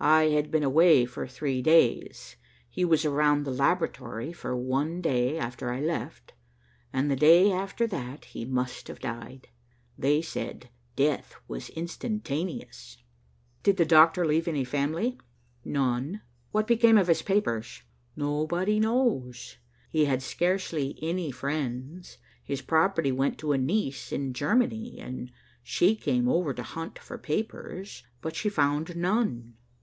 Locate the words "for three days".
1.06-2.36